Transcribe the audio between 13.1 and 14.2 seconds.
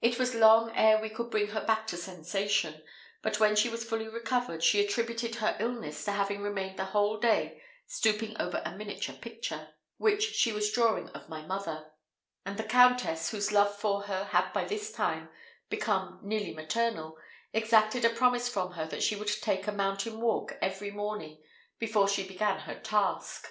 whose love for